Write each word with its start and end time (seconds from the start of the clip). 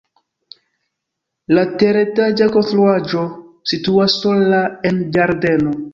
La 1.57 1.65
teretaĝa 1.83 2.47
konstruaĵo 2.55 3.23
situas 3.73 4.19
sola 4.25 4.63
en 4.93 5.03
ĝardeno. 5.19 5.81